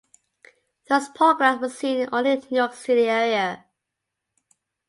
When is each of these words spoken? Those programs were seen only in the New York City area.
Those 0.89 1.09
programs 1.09 1.61
were 1.61 1.69
seen 1.69 2.09
only 2.11 2.31
in 2.31 2.39
the 2.39 2.47
New 2.49 2.57
York 2.57 2.73
City 2.73 3.03
area. 3.07 3.65